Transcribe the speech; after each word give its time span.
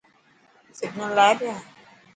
سگنل 0.79 1.17
آئي 1.25 1.33
پيا. 1.39 1.55